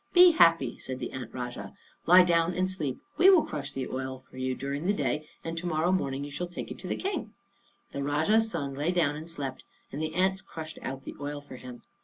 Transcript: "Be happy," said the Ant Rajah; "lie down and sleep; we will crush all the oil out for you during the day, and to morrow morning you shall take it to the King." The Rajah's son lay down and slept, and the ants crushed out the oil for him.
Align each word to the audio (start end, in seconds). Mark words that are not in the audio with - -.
"Be 0.13 0.31
happy," 0.31 0.79
said 0.79 0.97
the 0.97 1.11
Ant 1.11 1.31
Rajah; 1.31 1.73
"lie 2.07 2.23
down 2.23 2.55
and 2.55 2.67
sleep; 2.67 2.99
we 3.19 3.29
will 3.29 3.43
crush 3.43 3.69
all 3.69 3.73
the 3.75 3.87
oil 3.87 4.15
out 4.15 4.25
for 4.31 4.37
you 4.37 4.55
during 4.55 4.87
the 4.87 4.95
day, 4.95 5.29
and 5.43 5.55
to 5.59 5.67
morrow 5.67 5.91
morning 5.91 6.23
you 6.23 6.31
shall 6.31 6.47
take 6.47 6.71
it 6.71 6.79
to 6.79 6.87
the 6.87 6.95
King." 6.95 7.35
The 7.93 8.01
Rajah's 8.01 8.49
son 8.49 8.73
lay 8.73 8.91
down 8.91 9.15
and 9.15 9.29
slept, 9.29 9.63
and 9.91 10.01
the 10.01 10.15
ants 10.15 10.41
crushed 10.41 10.79
out 10.81 11.03
the 11.03 11.13
oil 11.21 11.39
for 11.39 11.57
him. 11.57 11.83